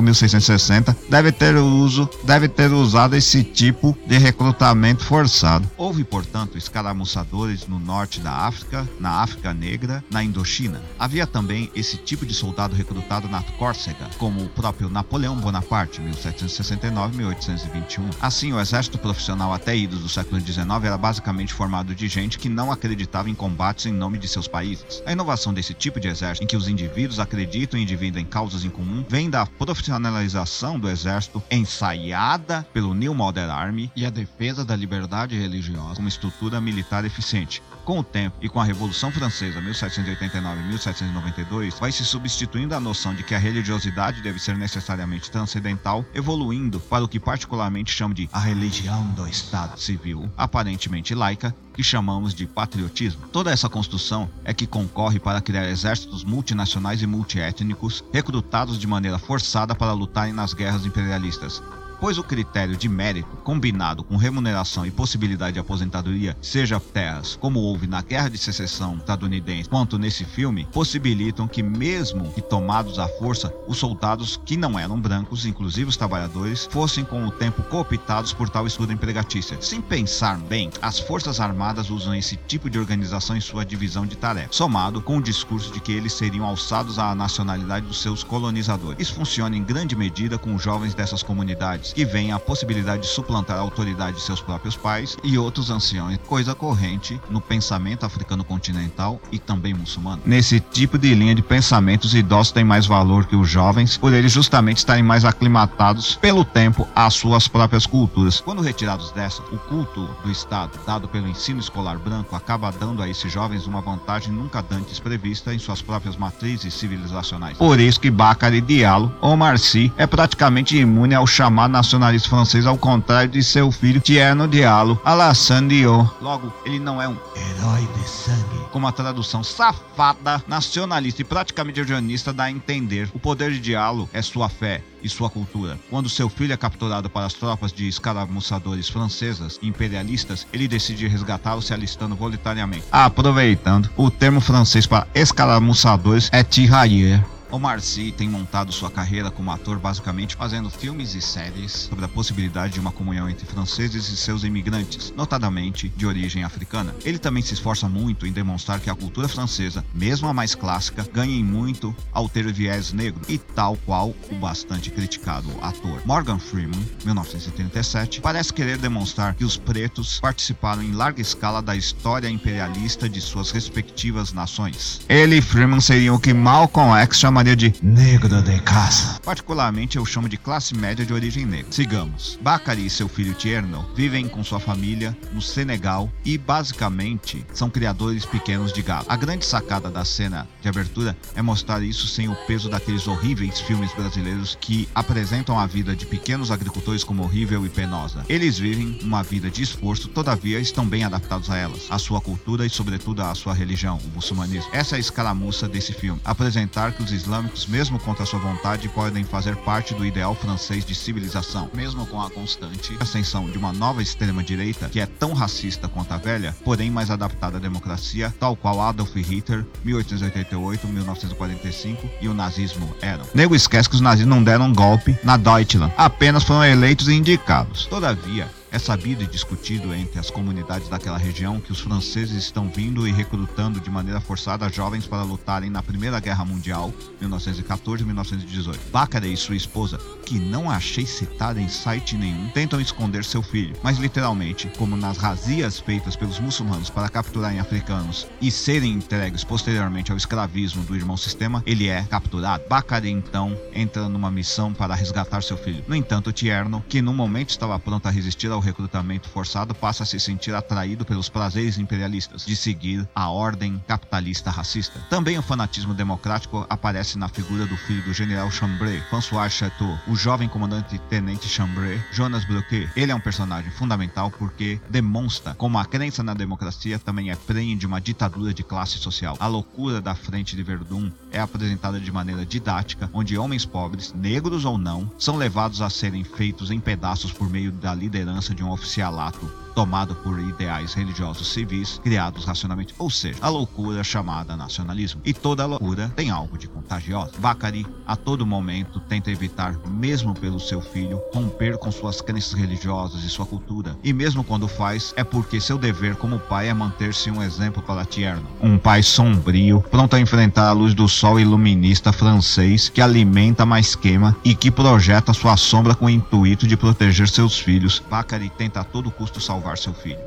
1660 0.00 0.96
deve 1.08 1.32
ter 1.32 1.56
uso, 1.56 2.08
deve 2.24 2.48
ter 2.48 2.72
usado 2.72 3.16
esse 3.16 3.42
tipo 3.42 3.96
de 4.06 4.18
recrutamento 4.18 5.04
forçado. 5.04 5.68
Houve, 5.76 6.04
portanto, 6.04 6.58
escaramuçadores 6.58 7.66
no 7.66 7.78
norte 7.78 8.20
da 8.20 8.32
África, 8.32 8.88
na 8.98 9.22
África 9.22 9.54
Negra, 9.54 10.04
na 10.10 10.22
Indochina. 10.22 10.82
Havia 10.98 11.26
também 11.26 11.70
esse 11.74 11.96
tipo 11.96 12.26
de 12.26 12.34
soldado 12.34 12.74
recrutado 12.74 13.28
na 13.28 13.42
Córcega, 13.58 14.08
como 14.18 14.42
o 14.42 14.48
próprio 14.48 14.88
Napoleão 14.88 15.36
Bonaparte, 15.36 16.00
1769-1821. 16.00 18.14
Assim, 18.20 18.52
o 18.52 18.60
exército 18.60 18.98
profissional 18.98 19.52
até 19.52 19.76
idos 19.76 20.00
do 20.00 20.08
século 20.08 20.40
XIX 20.40 20.66
era 20.84 20.98
basicamente 20.98 21.52
formado 21.52 21.94
de 21.94 22.08
gente 22.08 22.38
que 22.38 22.48
não 22.48 22.72
acreditava 22.72 23.30
em 23.30 23.34
combates 23.34 23.83
em 23.88 23.92
nome 23.92 24.18
de 24.18 24.28
seus 24.28 24.48
países. 24.48 25.02
A 25.06 25.12
inovação 25.12 25.52
desse 25.52 25.74
tipo 25.74 26.00
de 26.00 26.08
exército, 26.08 26.44
em 26.44 26.46
que 26.46 26.56
os 26.56 26.68
indivíduos 26.68 27.20
acreditam 27.20 27.78
e 27.78 27.84
dividem 27.84 28.24
causas 28.24 28.64
em 28.64 28.70
comum, 28.70 29.04
vem 29.08 29.30
da 29.30 29.46
profissionalização 29.46 30.78
do 30.78 30.88
exército 30.88 31.42
ensaiada 31.50 32.66
pelo 32.72 32.94
New 32.94 33.14
Model 33.14 33.50
Army 33.50 33.90
e 33.94 34.06
a 34.06 34.10
defesa 34.10 34.64
da 34.64 34.76
liberdade 34.76 35.38
religiosa 35.38 35.96
como 35.96 36.08
estrutura 36.08 36.60
militar 36.60 37.04
eficiente. 37.04 37.62
Com 37.84 37.98
o 37.98 38.02
tempo 38.02 38.38
e 38.40 38.48
com 38.48 38.58
a 38.58 38.64
Revolução 38.64 39.12
Francesa 39.12 39.60
1789-1792, 39.60 41.78
vai 41.78 41.92
se 41.92 42.02
substituindo 42.02 42.74
a 42.74 42.80
noção 42.80 43.14
de 43.14 43.22
que 43.22 43.34
a 43.34 43.38
religiosidade 43.38 44.22
deve 44.22 44.38
ser 44.38 44.56
necessariamente 44.56 45.30
transcendental, 45.30 46.02
evoluindo 46.14 46.80
para 46.80 47.04
o 47.04 47.08
que 47.08 47.20
particularmente 47.20 47.92
chamo 47.92 48.14
de 48.14 48.26
a 48.32 48.40
religião 48.40 49.06
do 49.08 49.28
Estado 49.28 49.78
civil, 49.78 50.32
aparentemente 50.34 51.14
laica, 51.14 51.54
que 51.74 51.82
chamamos 51.82 52.32
de 52.32 52.46
patriotismo. 52.46 53.28
Toda 53.28 53.50
essa 53.50 53.68
construção 53.68 54.30
é 54.44 54.54
que 54.54 54.66
concorre 54.66 55.20
para 55.20 55.42
criar 55.42 55.68
exércitos 55.68 56.24
multinacionais 56.24 57.02
e 57.02 57.06
multiétnicos, 57.06 58.02
recrutados 58.12 58.78
de 58.78 58.86
maneira 58.86 59.18
forçada 59.18 59.74
para 59.74 59.92
lutarem 59.92 60.32
nas 60.32 60.54
guerras 60.54 60.86
imperialistas, 60.86 61.60
pois 62.00 62.18
o 62.18 62.24
critério 62.24 62.76
de 62.76 62.88
mérito, 62.88 63.28
combinado 63.44 64.02
com 64.04 64.16
remuneração 64.16 64.86
e 64.86 64.90
possibilidade 64.90 65.54
de 65.54 65.60
aposentadoria, 65.60 66.36
seja 66.40 66.80
terras, 66.80 67.36
como 67.40 67.60
houve 67.60 67.86
na 67.86 68.02
Guerra 68.02 68.28
de 68.28 68.38
Secessão 68.38 68.96
estadunidense, 68.96 69.68
quanto 69.68 69.98
nesse 69.98 70.24
filme, 70.24 70.66
possibilitam 70.72 71.48
que, 71.48 71.62
mesmo 71.62 72.32
que 72.32 72.42
tomados 72.42 72.98
à 72.98 73.08
força, 73.08 73.54
os 73.66 73.78
soldados 73.78 74.40
que 74.44 74.56
não 74.56 74.78
eram 74.78 75.00
brancos, 75.00 75.46
inclusive 75.46 75.88
os 75.88 75.96
trabalhadores, 75.96 76.68
fossem 76.70 77.04
com 77.04 77.24
o 77.26 77.30
tempo 77.30 77.62
cooptados 77.64 78.32
por 78.32 78.48
tal 78.48 78.66
estudo 78.66 78.92
empregatícia. 78.92 79.60
Sem 79.60 79.80
pensar 79.80 80.38
bem, 80.38 80.70
as 80.80 80.98
Forças 80.98 81.40
Armadas 81.40 81.90
usam 81.90 82.14
esse 82.14 82.36
tipo 82.36 82.70
de 82.70 82.78
organização 82.78 83.36
em 83.36 83.40
sua 83.40 83.64
divisão 83.64 84.06
de 84.06 84.16
tarefas, 84.16 84.56
somado 84.56 85.00
com 85.00 85.18
o 85.18 85.22
discurso 85.22 85.72
de 85.72 85.80
que 85.80 85.92
eles 85.92 86.12
seriam 86.12 86.46
alçados 86.46 86.98
à 86.98 87.14
nacionalidade 87.14 87.86
dos 87.86 88.00
seus 88.00 88.22
colonizadores. 88.22 89.00
Isso 89.00 89.14
funciona 89.14 89.56
em 89.56 89.62
grande 89.62 89.94
medida 89.94 90.38
com 90.38 90.54
os 90.54 90.62
jovens 90.62 90.94
dessas 90.94 91.22
comunidades, 91.22 91.83
que 91.92 92.04
veem 92.04 92.32
a 92.32 92.38
possibilidade 92.38 93.02
de 93.02 93.08
suplantar 93.08 93.56
a 93.56 93.60
autoridade 93.60 94.16
de 94.16 94.22
seus 94.22 94.40
próprios 94.40 94.76
pais 94.76 95.16
e 95.22 95.38
outros 95.38 95.70
anciões, 95.70 96.18
coisa 96.26 96.54
corrente 96.54 97.20
no 97.30 97.40
pensamento 97.40 98.04
africano 98.04 98.44
continental 98.44 99.20
e 99.30 99.38
também 99.38 99.74
muçulmano. 99.74 100.22
Nesse 100.24 100.60
tipo 100.60 100.98
de 100.98 101.14
linha 101.14 101.34
de 101.34 101.42
pensamento, 101.42 102.04
os 102.04 102.14
idosos 102.14 102.52
têm 102.52 102.64
mais 102.64 102.86
valor 102.86 103.26
que 103.26 103.36
os 103.36 103.48
jovens, 103.48 103.96
por 103.96 104.12
eles 104.12 104.32
justamente 104.32 104.78
estarem 104.78 105.02
mais 105.02 105.24
aclimatados 105.24 106.16
pelo 106.16 106.44
tempo 106.44 106.86
às 106.94 107.14
suas 107.14 107.48
próprias 107.48 107.86
culturas. 107.86 108.40
Quando 108.40 108.62
retirados 108.62 109.10
dessa, 109.12 109.42
o 109.52 109.58
culto 109.58 110.08
do 110.22 110.30
Estado, 110.30 110.78
dado 110.86 111.08
pelo 111.08 111.28
ensino 111.28 111.60
escolar 111.60 111.98
branco, 111.98 112.36
acaba 112.36 112.70
dando 112.70 113.02
a 113.02 113.08
esses 113.08 113.32
jovens 113.32 113.66
uma 113.66 113.80
vantagem 113.80 114.32
nunca 114.32 114.64
antes 114.70 114.98
prevista 114.98 115.54
em 115.54 115.58
suas 115.58 115.80
próprias 115.82 116.16
matrizes 116.16 116.74
civilizacionais. 116.74 117.56
Por 117.56 117.78
isso 117.78 118.00
que 118.00 118.10
Bacari 118.10 118.60
Diallo, 118.60 119.14
ou 119.20 119.36
Marci, 119.36 119.92
é 119.96 120.06
praticamente 120.06 120.76
imune 120.76 121.14
ao 121.14 121.26
chamado 121.26 121.73
nacionalista 121.74 122.28
francês 122.28 122.66
ao 122.66 122.78
contrário 122.78 123.28
de 123.28 123.42
seu 123.42 123.72
filho 123.72 124.00
Tierno 124.00 124.46
Diallo, 124.46 125.00
Alassane 125.04 125.80
Diot. 125.80 126.08
Logo, 126.20 126.52
ele 126.64 126.78
não 126.78 127.02
é 127.02 127.08
um 127.08 127.16
herói 127.34 127.88
de 127.96 128.08
sangue. 128.08 128.64
Com 128.70 128.78
uma 128.78 128.92
tradução 128.92 129.42
safada, 129.42 130.40
nacionalista 130.46 131.22
e 131.22 131.24
praticamente 131.24 131.80
eugenista 131.80 132.32
dá 132.32 132.44
a 132.44 132.50
entender. 132.50 133.10
O 133.12 133.18
poder 133.18 133.50
de 133.50 133.58
Diallo 133.58 134.08
é 134.12 134.22
sua 134.22 134.48
fé, 134.48 134.82
e 135.04 135.08
sua 135.08 135.28
cultura. 135.28 135.78
Quando 135.90 136.08
seu 136.08 136.28
filho 136.28 136.54
é 136.54 136.56
capturado 136.56 137.10
para 137.10 137.26
as 137.26 137.34
tropas 137.34 137.72
de 137.72 137.86
escaramuçadores 137.86 138.88
francesas 138.88 139.58
e 139.60 139.68
imperialistas, 139.68 140.46
ele 140.52 140.66
decide 140.66 141.06
resgatá-lo 141.06 141.60
se 141.60 141.74
alistando 141.74 142.16
voluntariamente. 142.16 142.84
Aproveitando, 142.90 143.90
o 143.96 144.10
termo 144.10 144.40
francês 144.40 144.86
para 144.86 145.06
escaramuçadores 145.14 146.30
é 146.32 146.42
tirailleur. 146.42 147.20
Omar 147.50 147.80
Sy 147.80 148.12
tem 148.12 148.28
montado 148.28 148.72
sua 148.72 148.90
carreira 148.90 149.30
como 149.30 149.50
ator 149.50 149.78
basicamente 149.78 150.36
fazendo 150.36 150.70
filmes 150.70 151.14
e 151.14 151.20
séries 151.20 151.72
sobre 151.72 152.04
a 152.04 152.08
possibilidade 152.08 152.74
de 152.74 152.80
uma 152.80 152.90
comunhão 152.90 153.28
entre 153.28 153.46
franceses 153.46 154.08
e 154.08 154.16
seus 154.16 154.44
imigrantes, 154.44 155.12
notadamente 155.16 155.88
de 155.88 156.06
origem 156.06 156.44
africana. 156.44 156.94
Ele 157.04 157.18
também 157.18 157.42
se 157.42 157.54
esforça 157.54 157.88
muito 157.88 158.26
em 158.26 158.32
demonstrar 158.32 158.80
que 158.80 158.90
a 158.90 158.94
cultura 158.94 159.28
francesa, 159.28 159.84
mesmo 159.94 160.26
a 160.28 160.32
mais 160.32 160.54
clássica, 160.54 161.06
ganha 161.12 161.44
muito 161.44 161.94
ao 162.12 162.28
ter 162.28 162.52
viés 162.52 162.92
negro, 162.92 163.20
e 163.28 163.38
tal 163.38 163.76
qual 163.84 164.14
o 164.30 164.34
bastante 164.34 164.90
criticado 164.90 165.48
ator 165.60 166.00
Morgan 166.04 166.38
Freeman, 166.38 166.84
1937, 167.04 168.20
parece 168.20 168.52
querer 168.52 168.78
demonstrar 168.78 169.34
que 169.34 169.44
os 169.44 169.56
pretos 169.56 170.18
participaram 170.20 170.82
em 170.82 170.92
larga 170.92 171.20
escala 171.20 171.62
da 171.62 171.76
história 171.76 172.28
imperialista 172.28 173.08
de 173.08 173.20
suas 173.20 173.50
respectivas 173.50 174.32
nações. 174.32 175.00
Ele 175.08 175.36
e 175.36 175.42
Freeman 175.42 175.80
seriam 175.80 176.16
o 176.16 176.20
que 176.20 176.32
Malcolm 176.32 176.94
X 177.00 177.18
chamaria 177.18 177.43
chamaria 177.44 177.56
de 177.56 177.74
negro 177.82 178.40
de 178.42 178.58
caça. 178.60 179.20
Particularmente 179.22 179.98
eu 179.98 180.06
chamo 180.06 180.28
de 180.30 180.38
classe 180.38 180.74
média 180.74 181.04
de 181.04 181.12
origem 181.12 181.44
negra. 181.44 181.70
Sigamos. 181.70 182.38
Bakari 182.40 182.86
e 182.86 182.90
seu 182.90 183.06
filho 183.06 183.34
Tierno 183.34 183.86
vivem 183.94 184.26
com 184.26 184.42
sua 184.42 184.58
família 184.58 185.16
no 185.30 185.42
Senegal 185.42 186.10
e 186.24 186.38
basicamente 186.38 187.44
são 187.52 187.68
criadores 187.68 188.24
pequenos 188.24 188.72
de 188.72 188.80
gado. 188.80 189.04
A 189.08 189.16
grande 189.16 189.44
sacada 189.44 189.90
da 189.90 190.06
cena 190.06 190.48
de 190.62 190.68
abertura 190.68 191.14
é 191.34 191.42
mostrar 191.42 191.82
isso 191.82 192.06
sem 192.06 192.30
o 192.30 192.34
peso 192.46 192.70
daqueles 192.70 193.06
horríveis 193.06 193.60
filmes 193.60 193.92
brasileiros 193.92 194.56
que 194.58 194.88
apresentam 194.94 195.58
a 195.58 195.66
vida 195.66 195.94
de 195.94 196.06
pequenos 196.06 196.50
agricultores 196.50 197.04
como 197.04 197.24
horrível 197.24 197.66
e 197.66 197.68
penosa. 197.68 198.24
Eles 198.26 198.58
vivem 198.58 198.98
uma 199.02 199.22
vida 199.22 199.50
de 199.50 199.62
esforço, 199.62 200.08
todavia 200.08 200.58
estão 200.58 200.86
bem 200.86 201.04
adaptados 201.04 201.50
a 201.50 201.58
elas, 201.58 201.88
a 201.90 201.98
sua 201.98 202.22
cultura 202.22 202.64
e 202.64 202.70
sobretudo 202.70 203.22
a 203.22 203.34
sua 203.34 203.52
religião, 203.52 203.98
o 204.02 204.14
muçulmanismo. 204.14 204.70
Essa 204.72 204.94
é 204.94 204.96
a 204.96 205.00
escaramuça 205.00 205.68
desse 205.68 205.92
filme. 205.92 206.20
Apresentar 206.24 206.92
que 206.92 207.02
os 207.02 207.12
islâmicos, 207.24 207.66
mesmo 207.66 207.98
contra 207.98 208.26
sua 208.26 208.38
vontade, 208.38 208.88
podem 208.88 209.24
fazer 209.24 209.56
parte 209.56 209.94
do 209.94 210.04
ideal 210.04 210.34
francês 210.34 210.84
de 210.84 210.94
civilização, 210.94 211.70
mesmo 211.74 212.06
com 212.06 212.20
a 212.20 212.30
constante 212.30 212.96
ascensão 213.00 213.50
de 213.50 213.58
uma 213.58 213.72
nova 213.72 214.02
extrema-direita 214.02 214.88
que 214.88 215.00
é 215.00 215.06
tão 215.06 215.32
racista 215.32 215.88
quanto 215.88 216.12
a 216.12 216.18
velha, 216.18 216.54
porém 216.64 216.90
mais 216.90 217.10
adaptada 217.10 217.56
à 217.56 217.60
democracia, 217.60 218.32
tal 218.38 218.54
qual 218.54 218.80
Adolf 218.80 219.16
Hitler, 219.16 219.64
1888-1945 219.84 221.96
e 222.20 222.28
o 222.28 222.34
nazismo 222.34 222.94
eram. 223.00 223.24
Nego 223.34 223.54
esquece 223.54 223.88
que 223.88 223.94
os 223.94 224.00
nazistas 224.00 224.28
não 224.28 224.44
deram 224.44 224.66
um 224.66 224.74
golpe 224.74 225.16
na 225.24 225.36
Deutschland, 225.36 225.92
apenas 225.96 226.44
foram 226.44 226.64
eleitos 226.64 227.08
e 227.08 227.14
indicados. 227.14 227.86
Todavia, 227.86 228.48
é 228.74 228.78
sabido 228.80 229.22
e 229.22 229.26
discutido 229.28 229.94
entre 229.94 230.18
as 230.18 230.32
comunidades 230.32 230.88
daquela 230.88 231.16
região 231.16 231.60
que 231.60 231.70
os 231.70 231.78
franceses 231.78 232.36
estão 232.36 232.68
vindo 232.68 233.06
e 233.06 233.12
recrutando 233.12 233.78
de 233.78 233.88
maneira 233.88 234.20
forçada 234.20 234.68
jovens 234.68 235.06
para 235.06 235.22
lutarem 235.22 235.70
na 235.70 235.80
Primeira 235.80 236.18
Guerra 236.18 236.44
Mundial, 236.44 236.92
1914-1918. 237.22 238.76
Baccarat 238.90 239.32
e 239.32 239.36
sua 239.36 239.54
esposa, 239.54 239.96
que 240.26 240.40
não 240.40 240.68
achei 240.68 241.06
citada 241.06 241.60
em 241.60 241.68
site 241.68 242.16
nenhum, 242.16 242.48
tentam 242.48 242.80
esconder 242.80 243.24
seu 243.24 243.44
filho, 243.44 243.76
mas 243.80 243.96
literalmente, 243.98 244.68
como 244.76 244.96
nas 244.96 245.18
razias 245.18 245.78
feitas 245.78 246.16
pelos 246.16 246.40
muçulmanos 246.40 246.90
para 246.90 247.08
capturarem 247.08 247.60
africanos 247.60 248.26
e 248.40 248.50
serem 248.50 248.94
entregues 248.94 249.44
posteriormente 249.44 250.10
ao 250.10 250.18
escravismo 250.18 250.82
do 250.82 250.96
irmão 250.96 251.16
sistema, 251.16 251.62
ele 251.64 251.86
é 251.86 252.02
capturado. 252.02 252.64
Baccarat 252.68 253.08
então 253.08 253.56
entra 253.72 254.08
numa 254.08 254.32
missão 254.32 254.74
para 254.74 254.96
resgatar 254.96 255.44
seu 255.44 255.56
filho. 255.56 255.84
No 255.86 255.94
entanto, 255.94 256.32
Tierno, 256.32 256.84
que 256.88 257.00
no 257.00 257.14
momento 257.14 257.50
estava 257.50 257.78
pronto 257.78 258.08
a 258.08 258.10
resistir 258.10 258.50
ao 258.50 258.63
recrutamento 258.64 259.28
forçado 259.28 259.74
passa 259.74 260.02
a 260.02 260.06
se 260.06 260.18
sentir 260.18 260.54
atraído 260.54 261.04
pelos 261.04 261.28
prazeres 261.28 261.78
imperialistas 261.78 262.44
de 262.44 262.56
seguir 262.56 263.08
a 263.14 263.30
ordem 263.30 263.82
capitalista 263.86 264.50
racista. 264.50 264.98
Também 265.10 265.38
o 265.38 265.42
fanatismo 265.42 265.94
democrático 265.94 266.66
aparece 266.68 267.18
na 267.18 267.28
figura 267.28 267.66
do 267.66 267.76
filho 267.76 268.02
do 268.02 268.12
general 268.12 268.50
Chambray, 268.50 269.00
François 269.10 269.50
Chateau, 269.50 269.98
o 270.08 270.16
jovem 270.16 270.48
comandante 270.48 270.98
tenente 271.10 271.48
Chambray, 271.48 272.02
Jonas 272.12 272.44
Bloquet. 272.44 272.88
Ele 272.96 273.12
é 273.12 273.14
um 273.14 273.20
personagem 273.20 273.70
fundamental 273.70 274.30
porque 274.30 274.80
demonstra 274.88 275.54
como 275.54 275.78
a 275.78 275.84
crença 275.84 276.22
na 276.22 276.34
democracia 276.34 276.98
também 276.98 277.30
é 277.30 277.36
prenhe 277.36 277.76
de 277.76 277.86
uma 277.86 278.00
ditadura 278.00 278.54
de 278.54 278.62
classe 278.62 278.98
social. 278.98 279.36
A 279.38 279.46
loucura 279.46 280.00
da 280.00 280.14
frente 280.14 280.56
de 280.56 280.62
Verdun 280.62 281.10
é 281.30 281.40
apresentada 281.40 282.00
de 282.00 282.12
maneira 282.12 282.46
didática, 282.46 283.10
onde 283.12 283.36
homens 283.36 283.64
pobres, 283.64 284.12
negros 284.14 284.64
ou 284.64 284.78
não, 284.78 285.10
são 285.18 285.36
levados 285.36 285.82
a 285.82 285.90
serem 285.90 286.24
feitos 286.24 286.70
em 286.70 286.80
pedaços 286.80 287.32
por 287.32 287.50
meio 287.50 287.72
da 287.72 287.94
liderança 287.94 288.53
de 288.54 288.64
um 288.64 288.70
oficialato 288.70 289.63
tomado 289.74 290.14
por 290.14 290.38
ideais 290.38 290.94
religiosos 290.94 291.52
civis 291.52 292.00
criados 292.02 292.44
racionalmente, 292.44 292.94
ou 292.98 293.10
seja, 293.10 293.38
a 293.42 293.48
loucura 293.48 294.04
chamada 294.04 294.56
nacionalismo. 294.56 295.20
E 295.24 295.34
toda 295.34 295.66
loucura 295.66 296.10
tem 296.14 296.30
algo 296.30 296.56
de 296.56 296.68
contagioso. 296.68 297.32
Bakari, 297.38 297.86
a 298.06 298.16
todo 298.16 298.46
momento, 298.46 299.00
tenta 299.00 299.30
evitar, 299.30 299.76
mesmo 299.88 300.34
pelo 300.34 300.60
seu 300.60 300.80
filho, 300.80 301.20
romper 301.32 301.76
com 301.78 301.90
suas 301.90 302.20
crenças 302.20 302.52
religiosas 302.52 303.24
e 303.24 303.28
sua 303.28 303.46
cultura. 303.46 303.96
E 304.02 304.12
mesmo 304.12 304.44
quando 304.44 304.68
faz, 304.68 305.12
é 305.16 305.24
porque 305.24 305.60
seu 305.60 305.76
dever 305.76 306.16
como 306.16 306.38
pai 306.38 306.68
é 306.68 306.74
manter-se 306.74 307.30
um 307.30 307.42
exemplo 307.42 307.82
para 307.82 308.04
Tierno. 308.04 308.46
Um 308.62 308.78
pai 308.78 309.02
sombrio, 309.02 309.84
pronto 309.90 310.14
a 310.14 310.20
enfrentar 310.20 310.68
a 310.68 310.72
luz 310.72 310.94
do 310.94 311.08
sol 311.08 311.40
iluminista 311.40 312.12
francês 312.12 312.88
que 312.88 313.00
alimenta, 313.00 313.66
mas 313.66 313.94
queima 313.94 314.36
e 314.44 314.54
que 314.54 314.70
projeta 314.70 315.32
sua 315.32 315.56
sombra 315.56 315.94
com 315.94 316.06
o 316.06 316.10
intuito 316.10 316.66
de 316.66 316.76
proteger 316.76 317.28
seus 317.28 317.58
filhos. 317.58 318.02
Bakari 318.08 318.50
tenta 318.50 318.80
a 318.80 318.84
todo 318.84 319.10
custo 319.10 319.40
salvar 319.40 319.63
seu 319.76 319.94
filho. 319.94 320.20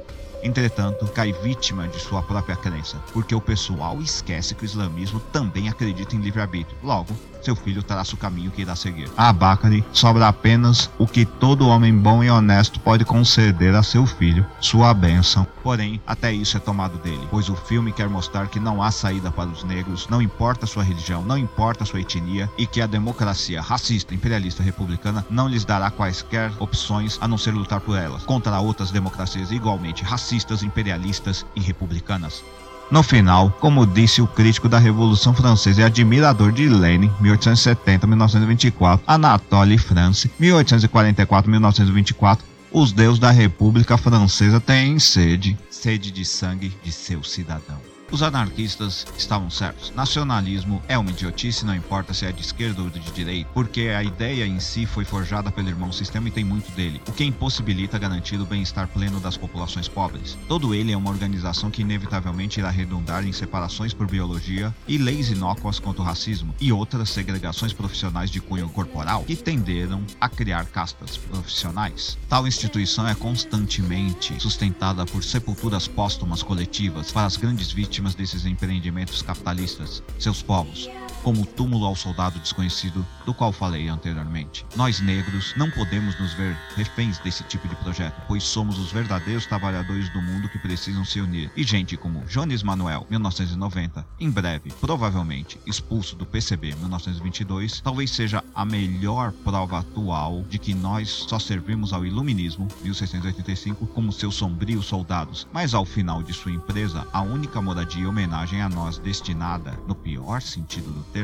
Entretanto, 0.43 1.07
cai 1.07 1.33
vítima 1.33 1.87
de 1.87 1.99
sua 1.99 2.21
própria 2.21 2.55
crença, 2.55 2.97
porque 3.11 3.33
o 3.33 3.41
pessoal 3.41 3.99
esquece 4.01 4.53
que 4.53 4.63
o 4.63 4.65
islamismo 4.65 5.19
também 5.31 5.67
acredita 5.67 6.15
em 6.15 6.19
livre-arbítrio. 6.19 6.77
Logo, 6.83 7.13
seu 7.41 7.55
filho 7.55 7.83
traça 7.83 8.15
o 8.15 8.17
caminho 8.17 8.51
que 8.51 8.61
irá 8.61 8.75
seguir. 8.75 9.09
A 9.17 9.31
Bakari 9.31 9.83
sobra 9.91 10.27
apenas 10.27 10.89
o 10.97 11.07
que 11.07 11.25
todo 11.25 11.67
homem 11.67 11.95
bom 11.95 12.23
e 12.23 12.29
honesto 12.29 12.79
pode 12.79 13.05
conceder 13.05 13.75
a 13.75 13.83
seu 13.83 14.05
filho, 14.05 14.45
sua 14.59 14.93
bênção. 14.93 15.47
Porém, 15.63 16.01
até 16.05 16.31
isso 16.31 16.57
é 16.57 16.59
tomado 16.59 16.97
dele, 16.97 17.27
pois 17.29 17.49
o 17.49 17.55
filme 17.55 17.91
quer 17.91 18.09
mostrar 18.09 18.47
que 18.47 18.59
não 18.59 18.81
há 18.81 18.91
saída 18.91 19.31
para 19.31 19.49
os 19.49 19.63
negros, 19.63 20.07
não 20.09 20.21
importa 20.21 20.65
sua 20.65 20.83
religião, 20.83 21.23
não 21.23 21.37
importa 21.37 21.85
sua 21.85 22.01
etnia, 22.01 22.49
e 22.57 22.65
que 22.65 22.81
a 22.81 22.87
democracia 22.87 23.61
racista, 23.61 24.13
imperialista 24.13 24.63
republicana 24.63 25.25
não 25.29 25.47
lhes 25.47 25.65
dará 25.65 25.91
quaisquer 25.91 26.51
opções 26.59 27.17
a 27.21 27.27
não 27.27 27.37
ser 27.37 27.51
lutar 27.51 27.81
por 27.81 27.97
elas, 27.97 28.23
contra 28.23 28.59
outras 28.59 28.91
democracias 28.91 29.51
igualmente 29.51 30.03
racistas, 30.03 30.63
imperialistas 30.63 31.45
e 31.55 31.59
republicanas. 31.59 32.43
No 32.89 33.03
final, 33.03 33.51
como 33.59 33.85
disse 33.85 34.21
o 34.21 34.27
crítico 34.27 34.69
da 34.69 34.79
Revolução 34.79 35.33
Francesa 35.33 35.81
e 35.81 35.83
admirador 35.83 36.53
de 36.53 36.69
Lenin, 36.69 37.11
1870-1924, 37.21 39.01
Anatole 39.05 39.77
France, 39.77 40.31
1844-1924, 40.39 42.39
os 42.71 42.93
deuses 42.93 43.19
da 43.19 43.31
República 43.31 43.97
Francesa 43.97 44.61
têm 44.61 44.99
sede, 44.99 45.57
sede 45.69 46.11
de 46.11 46.23
sangue 46.23 46.71
de 46.81 46.93
seu 46.93 47.21
cidadão. 47.23 47.96
Os 48.09 48.23
anarquistas 48.23 49.05
estavam 49.17 49.49
certos. 49.49 49.91
Nacionalismo 49.93 50.81
é 50.87 50.97
uma 50.97 51.09
idiotice, 51.09 51.65
não 51.65 51.75
importa 51.75 52.13
se 52.13 52.25
é 52.25 52.31
de 52.31 52.41
esquerda 52.41 52.81
ou 52.81 52.89
de 52.89 53.01
direita, 53.11 53.49
porque 53.53 53.89
a 53.89 54.01
ideia 54.01 54.47
em 54.47 54.61
si 54.61 54.85
foi 54.85 55.03
forjada 55.03 55.51
pelo 55.51 55.67
irmão 55.67 55.91
sistema 55.91 56.29
e 56.29 56.31
tem 56.31 56.43
muito 56.43 56.71
dele, 56.71 57.01
o 57.05 57.11
que 57.11 57.25
impossibilita 57.25 57.99
garantir 57.99 58.39
o 58.39 58.45
bem-estar 58.45 58.87
pleno 58.87 59.19
das 59.19 59.35
populações 59.35 59.89
pobres. 59.89 60.37
Todo 60.47 60.73
ele 60.73 60.93
é 60.93 60.97
uma 60.97 61.09
organização 61.09 61.69
que 61.69 61.81
inevitavelmente 61.81 62.61
irá 62.61 62.69
redundar 62.69 63.27
em 63.27 63.33
separações 63.33 63.93
por 63.93 64.07
biologia 64.07 64.73
e 64.87 64.97
leis 64.97 65.29
inócuas 65.29 65.77
contra 65.77 66.01
o 66.01 66.05
racismo 66.05 66.55
e 66.61 66.71
outras 66.71 67.09
segregações 67.09 67.73
profissionais 67.73 68.31
de 68.31 68.39
cunho 68.39 68.69
corporal 68.69 69.23
que 69.23 69.35
tenderam 69.35 70.01
a 70.19 70.29
criar 70.29 70.65
castas 70.67 71.17
profissionais. 71.17 72.17
Tal 72.29 72.47
instituição 72.47 73.05
é 73.05 73.13
constantemente 73.13 74.39
sustentada 74.39 75.05
por 75.05 75.25
sepulturas 75.25 75.89
póstumas 75.89 76.41
coletivas 76.41 77.11
para 77.11 77.25
as 77.25 77.35
grandes 77.35 77.69
vítimas 77.69 77.96
vítimas 77.97 78.13
desses 78.13 78.45
empreendimentos 78.45 79.23
capitalistas, 79.23 80.03
seus 80.19 80.43
povos. 80.43 80.87
Como 81.27 81.41
o 81.41 81.45
túmulo 81.45 81.85
ao 81.85 81.93
soldado 81.93 82.39
desconhecido 82.39 83.05
do 83.25 83.33
qual 83.33 83.51
falei 83.51 83.89
anteriormente. 83.89 84.65
Nós 84.77 85.01
negros 85.01 85.53
não 85.57 85.69
podemos 85.69 86.17
nos 86.17 86.33
ver 86.33 86.55
reféns 86.77 87.19
desse 87.19 87.43
tipo 87.43 87.67
de 87.67 87.75
projeto, 87.75 88.15
pois 88.29 88.43
somos 88.43 88.79
os 88.79 88.93
verdadeiros 88.93 89.45
trabalhadores 89.45 90.07
do 90.13 90.21
mundo 90.21 90.47
que 90.47 90.57
precisam 90.57 91.03
se 91.03 91.19
unir. 91.19 91.51
E 91.53 91.63
gente 91.63 91.97
como 91.97 92.23
Jones 92.27 92.63
Manuel, 92.63 93.05
1990, 93.09 94.07
em 94.21 94.31
breve, 94.31 94.71
provavelmente 94.79 95.59
expulso 95.65 96.15
do 96.15 96.25
PCB 96.25 96.75
1922, 96.75 97.81
talvez 97.81 98.09
seja 98.09 98.41
a 98.55 98.63
melhor 98.63 99.33
prova 99.43 99.79
atual 99.79 100.45
de 100.49 100.57
que 100.57 100.73
nós 100.73 101.09
só 101.09 101.37
servimos 101.37 101.91
ao 101.91 102.05
iluminismo 102.05 102.69
1685 102.81 103.85
como 103.87 104.13
seus 104.13 104.35
sombrios 104.35 104.85
soldados, 104.85 105.45
mas 105.51 105.73
ao 105.73 105.83
final 105.83 106.23
de 106.23 106.31
sua 106.31 106.53
empresa, 106.53 107.05
a 107.11 107.21
única 107.21 107.61
moradia 107.61 108.03
e 108.03 108.07
homenagem 108.07 108.61
a 108.61 108.69
nós 108.69 108.97
destinada, 108.97 109.77
no 109.85 109.93
pior 109.93 110.41
sentido 110.41 110.89
do 110.89 111.03
termo, 111.03 111.16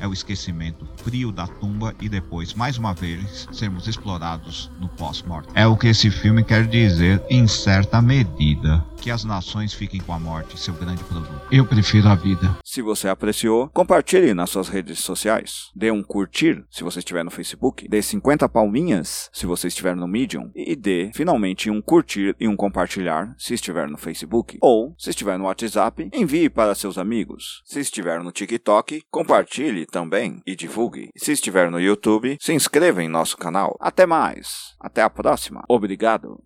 é 0.00 0.06
o 0.06 0.12
esquecimento 0.12 0.86
frio 1.02 1.30
da 1.30 1.46
tumba 1.46 1.94
e 2.00 2.08
depois, 2.08 2.54
mais 2.54 2.78
uma 2.78 2.94
vez, 2.94 3.48
sermos 3.52 3.86
explorados 3.86 4.70
no 4.80 4.88
pós-morte. 4.88 5.48
É 5.54 5.66
o 5.66 5.76
que 5.76 5.88
esse 5.88 6.10
filme 6.10 6.42
quer 6.42 6.66
dizer 6.66 7.22
em 7.28 7.46
certa 7.46 8.00
medida. 8.00 8.84
Que 9.04 9.10
as 9.10 9.22
nações 9.22 9.74
fiquem 9.74 10.00
com 10.00 10.14
a 10.14 10.18
morte, 10.18 10.58
seu 10.58 10.72
grande 10.72 11.04
produto. 11.04 11.38
Eu 11.52 11.66
prefiro 11.66 12.08
a 12.08 12.14
vida. 12.14 12.56
Se 12.64 12.80
você 12.80 13.06
apreciou, 13.06 13.68
compartilhe 13.68 14.32
nas 14.32 14.48
suas 14.48 14.70
redes 14.70 14.98
sociais. 15.00 15.70
Dê 15.76 15.90
um 15.90 16.02
curtir 16.02 16.64
se 16.70 16.82
você 16.82 17.00
estiver 17.00 17.22
no 17.22 17.30
Facebook. 17.30 17.86
Dê 17.86 18.00
50 18.00 18.48
palminhas 18.48 19.28
se 19.30 19.44
você 19.44 19.68
estiver 19.68 19.94
no 19.94 20.08
Medium. 20.08 20.50
E 20.54 20.74
dê, 20.74 21.10
finalmente, 21.14 21.68
um 21.68 21.82
curtir 21.82 22.34
e 22.40 22.48
um 22.48 22.56
compartilhar 22.56 23.34
se 23.36 23.52
estiver 23.52 23.90
no 23.90 23.98
Facebook. 23.98 24.56
Ou, 24.62 24.94
se 24.96 25.10
estiver 25.10 25.38
no 25.38 25.44
WhatsApp, 25.44 26.08
envie 26.10 26.48
para 26.48 26.74
seus 26.74 26.96
amigos. 26.96 27.60
Se 27.66 27.80
estiver 27.80 28.22
no 28.22 28.32
TikTok, 28.32 29.02
compartilhe 29.10 29.84
também 29.84 30.40
e 30.46 30.56
divulgue. 30.56 31.10
Se 31.14 31.30
estiver 31.30 31.70
no 31.70 31.78
YouTube, 31.78 32.38
se 32.40 32.54
inscreva 32.54 33.02
em 33.02 33.08
nosso 33.10 33.36
canal. 33.36 33.76
Até 33.78 34.06
mais. 34.06 34.74
Até 34.80 35.02
a 35.02 35.10
próxima. 35.10 35.62
Obrigado. 35.68 36.38